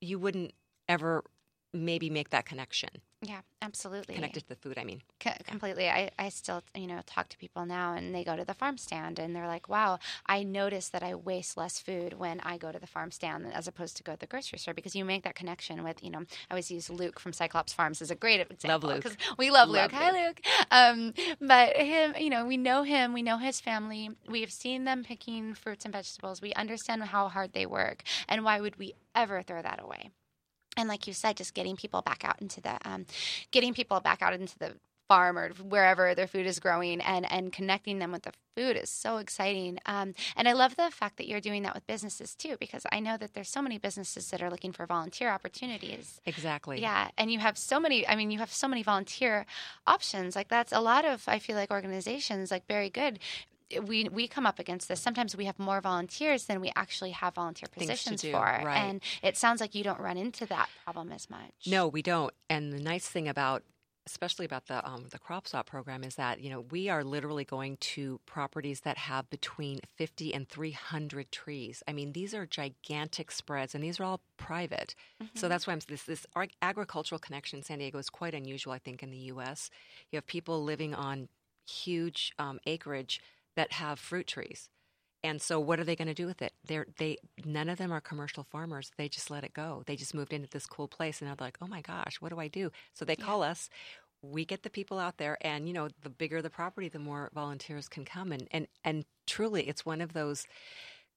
[0.00, 0.52] you wouldn't
[0.88, 1.24] ever
[1.72, 2.90] maybe make that connection.
[3.22, 4.14] yeah, absolutely.
[4.14, 5.02] Connected to the food, I mean.
[5.20, 5.88] Co- completely.
[5.88, 8.78] I, I still, you know, talk to people now and they go to the farm
[8.78, 12.72] stand and they're like, wow, I notice that I waste less food when I go
[12.72, 15.22] to the farm stand as opposed to go to the grocery store because you make
[15.24, 18.40] that connection with, you know, I always use Luke from Cyclops Farms as a great
[18.40, 18.68] example.
[18.70, 19.02] Love Luke.
[19.04, 20.00] Because we love, Love Luke.
[20.00, 20.40] Hi, Luke.
[20.70, 24.10] Um, but him, you know, we know him, we know his family.
[24.28, 26.40] We have seen them picking fruits and vegetables.
[26.40, 28.02] We understand how hard they work.
[28.28, 30.10] And why would we ever throw that away?
[30.80, 33.06] And like you said just getting people back out into the um,
[33.50, 34.74] getting people back out into the
[35.08, 38.88] farm or wherever their food is growing and and connecting them with the food is
[38.88, 39.78] so exciting.
[39.86, 43.00] Um, and i love the fact that you're doing that with businesses too because i
[43.00, 46.20] know that there's so many businesses that are looking for volunteer opportunities.
[46.26, 46.80] Exactly.
[46.80, 49.46] yeah and you have so many i mean you have so many volunteer
[49.86, 50.36] options.
[50.36, 53.18] Like that's a lot of i feel like organizations like very good
[53.84, 55.00] we we come up against this.
[55.00, 58.76] Sometimes we have more volunteers than we actually have volunteer positions do, for, right.
[58.76, 61.52] and it sounds like you don't run into that problem as much.
[61.66, 62.32] No, we don't.
[62.48, 63.62] And the nice thing about
[64.06, 67.44] especially about the um, the crop swap program is that you know we are literally
[67.44, 71.82] going to properties that have between 50 and 300 trees.
[71.86, 74.94] I mean, these are gigantic spreads, and these are all private.
[75.34, 76.26] So that's why I'm this this
[76.62, 78.72] agricultural connection in San Diego is quite unusual.
[78.72, 79.70] I think in the U.S.,
[80.10, 81.28] you have people living on
[81.66, 83.20] huge um, acreage
[83.56, 84.68] that have fruit trees.
[85.22, 86.52] And so, what are they going to do with it?
[86.64, 88.90] They're they none of them are commercial farmers.
[88.96, 89.82] They just let it go.
[89.86, 92.40] They just moved into this cool place, and they're like, "Oh my gosh, what do
[92.40, 93.68] I do?" So they call us.
[94.22, 97.30] We get the people out there, and you know, the bigger the property, the more
[97.34, 98.32] volunteers can come.
[98.32, 100.46] And and and truly, it's one of those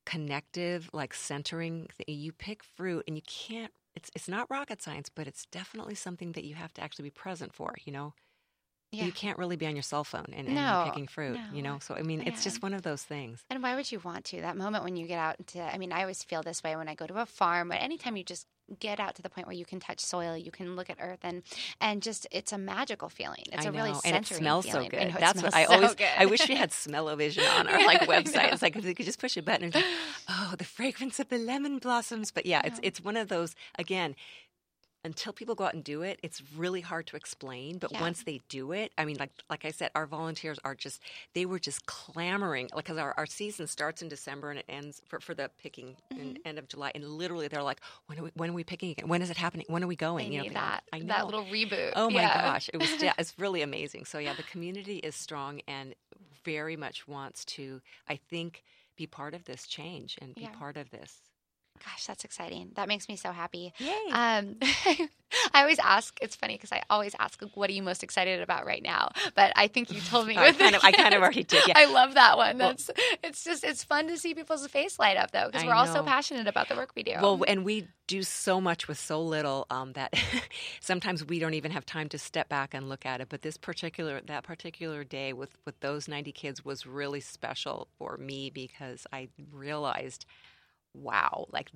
[0.06, 1.88] connective, like centering.
[2.08, 3.72] You pick fruit, and you can't.
[3.96, 7.12] It's it's not rocket science, but it's definitely something that you have to actually be
[7.12, 7.76] present for.
[7.86, 8.13] You know,
[8.93, 9.06] Yeah.
[9.06, 11.39] you can't really be on your cell phone and, and No, picking fruit.
[11.51, 13.43] You know, so I mean, it's just one of those things.
[13.49, 14.41] And why would you want to?
[14.41, 16.88] That moment when you get out into, I mean, I always feel this way when
[16.88, 18.47] I go to a farm, but anytime you just
[18.79, 21.19] get out to the point where you can touch soil, you can look at earth,
[21.23, 21.43] and
[21.82, 23.43] and just it's a magical feeling.
[23.51, 23.77] It's I a know.
[23.79, 24.89] really and centering it smells feeling.
[24.91, 25.13] so good.
[25.13, 25.95] know, That's what I so always.
[25.95, 26.08] good.
[26.17, 28.53] I wish we had smell-o-vision on our like website.
[28.53, 29.84] It's like if we could just push a button and
[30.29, 32.32] oh, the fragrance of the lemon blossoms.
[32.32, 32.88] But yeah, it's Yeah.
[32.88, 34.15] it's one of those again.
[35.06, 37.78] Until people go out and do it, it's really hard to explain.
[37.78, 38.00] But Yeah.
[38.02, 41.02] once they do it, I mean, like like I said, our volunteers are just
[41.34, 45.20] they were just clamoring because our, our season starts in December and it ends for,
[45.20, 46.22] for the picking Mm-hmm.
[46.22, 46.92] in end of July.
[46.96, 49.08] And literally, they're like, when are we when are we picking again?
[49.10, 49.66] When is it happening?
[49.68, 50.32] When are we They going?
[50.32, 51.08] You know, need they- that I know.
[51.08, 51.92] that little reboot.
[51.96, 52.42] Oh my Yeah.
[52.54, 54.06] gosh, it was yeah, it's really amazing.
[54.06, 55.96] So yeah, the community is strong and
[56.46, 58.63] very much wants to I think
[58.96, 60.50] be part of this change and be Yeah.
[60.52, 61.18] part of this.
[61.86, 62.72] Gosh, that's exciting.
[62.76, 63.74] That makes me so happy.
[63.78, 63.93] Yay.
[64.12, 64.56] Um,
[65.54, 66.17] I always ask.
[66.22, 69.10] It's funny because I always ask, like, "What are you most excited about right now?"
[69.36, 70.38] But I think you told me.
[70.38, 71.74] I kind of- I kind of already did, yeah.
[71.76, 72.58] I love that one.
[72.58, 72.89] Well- That's.
[73.24, 73.63] it's just.
[73.65, 76.69] It's fun to see people's face light up though, because we're all so passionate about
[76.69, 77.15] the work we do.
[77.22, 80.13] Well, and we do so much with so little um, that
[80.80, 83.28] sometimes we don't even have time to step back and look at it.
[83.30, 88.17] But this particular that particular day with with those ninety kids was really special for
[88.17, 90.26] me because I realized,
[90.93, 91.71] wow, like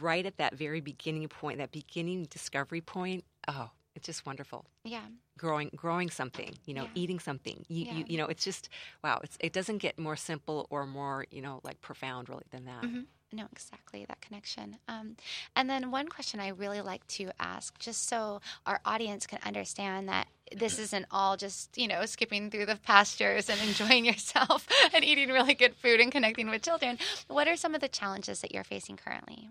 [0.00, 3.24] right at that very beginning point, that beginning discovery point.
[3.48, 4.66] Oh, it's just wonderful.
[4.84, 5.02] yeah.
[5.38, 6.90] growing growing something you know Yeah.
[7.02, 7.94] eating something you, Yeah.
[7.94, 8.68] you you know it's just
[9.02, 12.64] wow it's it doesn't get more simple or more you know like profound really than
[12.66, 13.06] that Mhm.
[13.32, 14.76] No, exactly that connection.
[14.88, 15.16] Um,
[15.54, 20.08] and then one question I really like to ask, just so our audience can understand
[20.08, 25.04] that this isn't all just you know skipping through the pastures and enjoying yourself and
[25.04, 26.98] eating really good food and connecting with children.
[27.28, 29.48] What are some of the challenges that you're facing currently?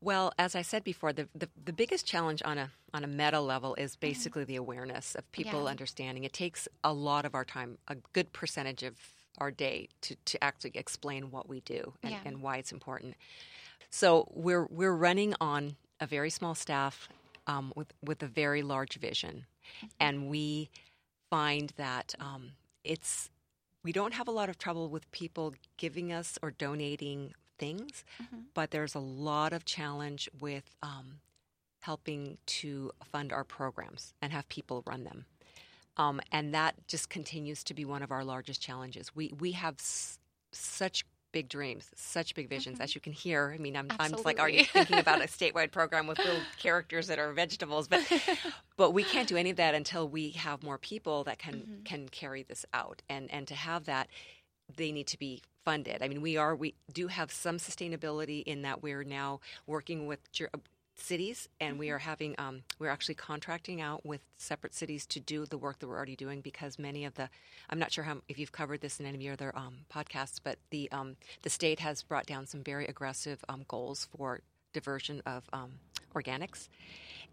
[0.00, 3.40] well as i said before the, the the biggest challenge on a on a meta
[3.40, 5.66] level is basically the awareness of people Mm-hmm.
[5.66, 5.70] Yeah.
[5.70, 8.96] understanding it takes a lot of our time a good percentage of
[9.38, 12.20] our day to to actually explain what we do and, Yeah.
[12.24, 13.14] and why it's important
[13.90, 17.08] so we're we're running on a very small staff
[17.46, 19.46] um, with with a very large vision
[19.98, 20.70] and we
[21.30, 22.52] find that um,
[22.84, 23.30] it's
[23.84, 28.04] we don't have a lot of trouble with people giving us or donating things,
[28.54, 31.20] but there's a lot of challenge with um,
[31.80, 35.24] helping to fund our programs and have people run them.
[35.96, 39.14] Um, and that just continues to be one of our largest challenges.
[39.14, 40.18] We we have s-
[40.52, 43.52] such big dreams, such big visions, as you can hear.
[43.54, 44.78] I mean, I'm, I'm just like already Mm-hmm.
[44.78, 48.00] Thinking about a statewide program with little characters that are vegetables, but
[48.76, 51.82] but we can't do any of that until we have more people that can Mm-hmm.
[51.84, 53.02] can carry this out.
[53.08, 54.08] And and to have that,
[54.76, 56.02] they need to be funded.
[56.02, 60.20] I mean, we are we do have some sustainability in that we're now working with
[60.94, 65.46] cities, and we are having um, we're actually contracting out with separate cities to do
[65.46, 67.28] the work that we're already doing because many of the
[67.70, 70.38] I'm not sure how if you've covered this in any of your other um, podcasts,
[70.42, 74.40] but the um, the state has brought down some very aggressive um, goals for
[74.72, 75.72] diversion of um,
[76.14, 76.68] organics,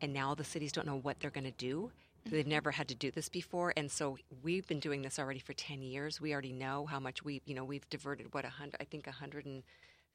[0.02, 1.91] and now the cities don't know what they're going to do.
[2.26, 5.54] They've never had to do this before, and so we've been doing this already for
[5.54, 6.22] ten years.
[6.22, 9.08] We already know how much we, you know, we've diverted what a hundred, I think,
[9.08, 9.63] hundred and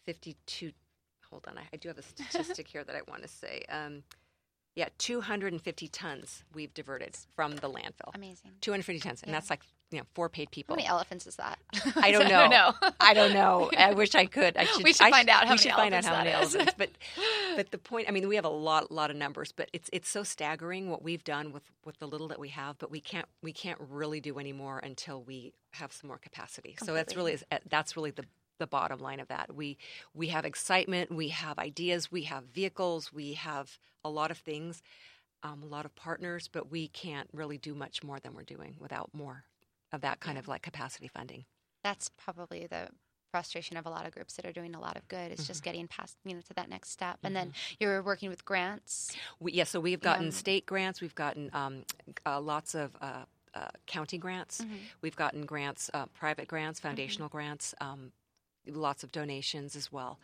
[0.04, 0.72] fifty-two.
[1.30, 3.64] Hold on, I, I do have a statistic here that I want to say.
[3.68, 4.02] Um,
[4.76, 8.12] yeah, two hundred and fifty tons we've diverted from the landfill.
[8.14, 8.50] Amazing.
[8.60, 9.36] Two hundred fifty tons, and Yeah.
[9.36, 10.74] that's like you know four paid people.
[10.74, 11.60] How many elephants is that?
[11.94, 12.40] I don't know.
[12.40, 12.72] I don't know.
[12.98, 13.70] I don't know.
[13.78, 14.56] I wish I could.
[14.56, 14.82] I should.
[14.82, 16.56] We should I find out how we many should find out how many is.
[16.56, 16.74] elephants.
[16.76, 16.90] But
[17.56, 18.08] but the point.
[18.08, 21.04] I mean, we have a lot lot of numbers, but it's it's so staggering what
[21.04, 22.76] we've done with with the little that we have.
[22.78, 26.76] But we can't we can't really do any more until we have some more capacity.
[26.84, 27.38] So that's really
[27.70, 28.24] that's really the
[28.58, 29.54] the bottom line of that.
[29.54, 29.76] We
[30.14, 31.10] we have excitement.
[31.12, 32.10] We have ideas.
[32.12, 33.12] We have vehicles.
[33.12, 34.82] We have a lot of things.
[35.42, 38.76] Um, a lot of partners, but we can't really do much more than we're doing
[38.80, 39.44] without more
[39.92, 41.44] of that kind of like capacity funding.
[41.82, 42.88] That's probably the
[43.30, 45.32] frustration of a lot of groups that are doing a lot of good.
[45.32, 45.64] It's just Mm-hmm.
[45.64, 47.18] getting past, you know, to that next step.
[47.24, 49.14] And then you're working with grants.
[49.38, 50.30] We, yeah, so we've gotten Yeah.
[50.30, 51.84] state grants, we've gotten um,
[52.24, 54.76] uh, lots of uh, uh, county grants, Mm-hmm.
[55.02, 58.12] we've gotten grants, uh, private grants, foundational grants, um,
[58.66, 60.18] lots of donations as well.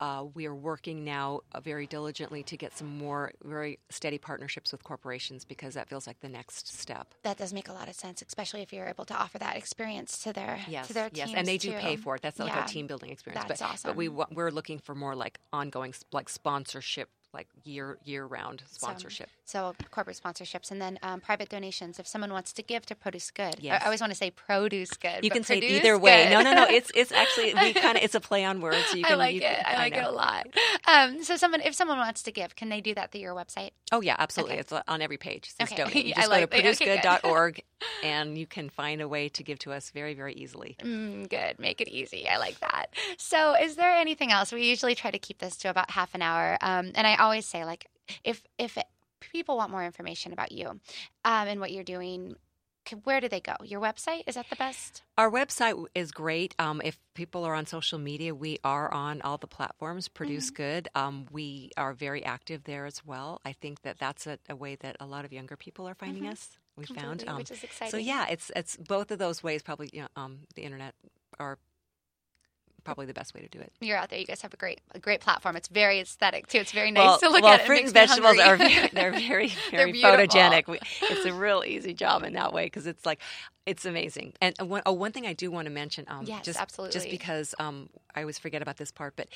[0.00, 4.72] Uh, we are working now uh, very diligently to get some more very steady partnerships
[4.72, 7.14] with corporations because that feels like the next step.
[7.22, 10.18] That does make a lot of sense, especially if you're able to offer that experience
[10.24, 11.78] to their Yes, to their yes, teams and they do too.
[11.78, 12.22] pay for it.
[12.22, 12.64] That's like Yeah.
[12.64, 13.44] a team building experience.
[13.46, 13.90] That's but, awesome.
[13.90, 19.28] But we we're looking for more like ongoing, like sponsorship, like year year round sponsorship.
[19.44, 21.98] So, corporate sponsorships and then um, private donations.
[21.98, 23.80] If someone wants to give to Produce Good, Yes.
[23.80, 25.24] I, I always want to say Produce Good.
[25.24, 26.24] You can say it either way.
[26.24, 26.30] Good.
[26.32, 26.64] No, no, no.
[26.68, 28.84] It's it's actually we kind of it's a play on words.
[28.86, 29.44] So you can, I like you it.
[29.56, 30.46] can- I like it a lot.
[30.86, 33.70] Um, so, someone if someone wants to give, can they do that through your website?
[33.92, 34.54] Oh yeah, absolutely.
[34.54, 34.60] Okay.
[34.60, 35.48] It's on every page.
[35.48, 35.82] It says Okay.
[35.84, 36.06] donate.
[36.06, 36.58] You just I go to that.
[36.58, 37.00] Okay, good.
[37.02, 37.62] producegood.org
[38.04, 40.76] and you can find a way to give to us very very easily.
[40.82, 41.58] Mm, good.
[41.58, 42.28] Make it easy.
[42.28, 42.86] I like that.
[43.18, 44.52] So, is there anything else?
[44.52, 46.56] We usually try to keep this to about half an hour.
[46.60, 47.86] Um, and I always say like
[48.24, 48.76] if if
[49.20, 50.68] people want more information about you
[51.24, 52.36] um, and what you're doing
[53.04, 53.54] where do they go?
[53.62, 55.02] Your website is that the best?
[55.16, 56.54] Our website is great.
[56.58, 60.08] Um, if people are on social media, we are on all the platforms.
[60.08, 60.62] Produce mm-hmm.
[60.62, 60.88] Good.
[60.94, 63.40] Um, we are very active there as well.
[63.44, 66.24] I think that that's a, a way that a lot of younger people are finding
[66.24, 66.32] mm-hmm.
[66.32, 66.58] us.
[66.76, 67.90] We found, um, which is exciting.
[67.90, 69.62] So yeah, it's it's both of those ways.
[69.62, 70.94] Probably, you know, um, the internet
[71.38, 71.58] are
[72.84, 73.72] probably the best way to do it.
[73.80, 74.18] You're out there.
[74.18, 75.56] You guys have a great, a great platform.
[75.56, 76.58] It's very aesthetic too.
[76.58, 77.60] It's very nice well, to look well, at.
[77.60, 80.66] Well, fruit and vegetables are very, they're very, very they're photogenic.
[80.66, 83.20] We, it's a real easy job in that way because it's like
[83.66, 84.34] it's amazing.
[84.40, 87.10] And one, oh, one thing I do want to mention, um, yes, just absolutely, just
[87.10, 89.28] because um, I always forget about this part, but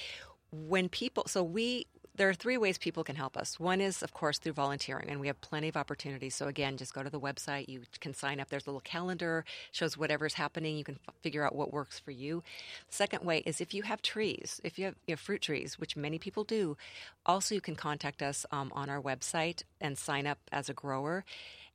[0.53, 1.87] when people, so we
[2.17, 3.61] there are three ways people can help us.
[3.61, 6.35] One is, of course, through volunteering, and we have plenty of opportunities.
[6.35, 7.69] So again, just go to the website.
[7.69, 8.49] You can sign up.
[8.49, 10.77] There's a little calendar shows whatever's happening.
[10.77, 12.43] You can f- figure out what works for you.
[12.89, 15.97] Second way is if you have trees, if you have, you have fruit trees, which
[15.97, 16.77] many people do.
[17.25, 21.25] Also, you can contact us um, on our website and sign up as a grower.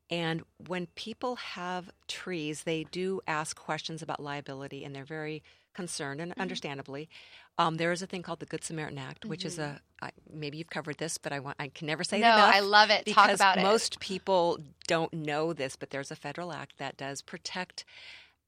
[0.10, 5.42] And when people have trees, they do ask questions about liability, and they're very
[5.74, 6.42] concerned, and mm-hmm.
[6.42, 7.10] understandably.
[7.58, 9.48] Um, there is a thing called the Good Samaritan Act, which mm-hmm.
[9.48, 12.28] is a I, maybe you've covered this, but I want I can never say no,
[12.28, 12.56] enough.
[12.56, 13.06] I love it.
[13.06, 13.64] Because Talk about it.
[13.64, 17.86] most people don't know this, but there's a federal act that does protect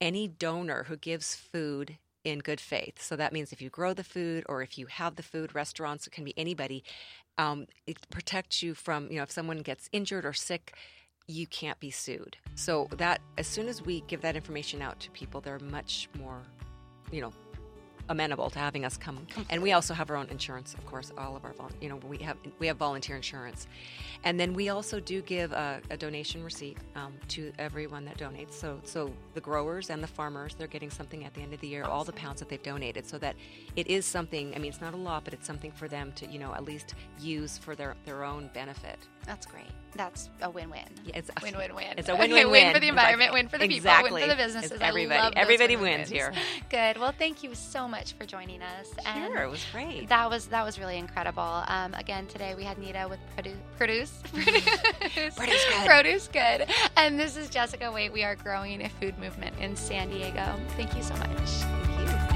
[0.01, 3.01] any donor who gives food in good faith.
[3.01, 6.07] So that means if you grow the food or if you have the food, restaurants,
[6.07, 6.83] it can be anybody.
[7.37, 10.73] Um, it protects you from you know if someone gets injured or sick
[11.27, 12.37] you can't be sued.
[12.55, 16.41] So that as soon as we give that information out to people, they're much more,
[17.13, 17.31] you know,
[18.09, 19.25] amenable to having us come.
[19.49, 21.11] And we also have our own insurance, of course.
[21.17, 23.67] All of our, you know, we have we have volunteer insurance,
[24.23, 28.53] and then we also do give a, a donation receipt um, to everyone that donates.
[28.53, 31.67] So so the growers and the farmers, they're getting something at the end of the
[31.67, 33.35] year, all the pounds that they've donated, so that
[33.75, 34.53] it is something.
[34.55, 36.63] I mean, it's not a lot, but it's something for them to you know at
[36.63, 38.99] least use for their their own benefit.
[39.25, 39.67] That's great.
[39.95, 40.81] That's a win-win.
[41.05, 41.93] Yeah, it's a win-win-win.
[41.97, 42.51] It's a win-win-win.
[42.51, 44.09] win for the environment, win for the exactly.
[44.09, 44.71] people, win for the businesses.
[44.71, 46.33] It's everybody, everybody wins here.
[46.69, 46.97] Good.
[46.97, 48.91] Well, thank you so much for joining us.
[49.05, 50.09] And sure, it was great.
[50.09, 51.63] That was that was really incredible.
[51.67, 55.85] Um, again, today we had Nita with Produce Produce Produce, produce good.
[55.85, 58.11] Produce Good, and this is Jessica Wait.
[58.11, 60.55] We are growing a food movement in San Diego.
[60.75, 61.29] Thank you so much.
[61.37, 62.32] Thank you.